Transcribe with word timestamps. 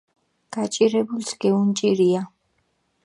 გაჭირებულს 0.53 1.29
გეუნჭირია 1.41 2.21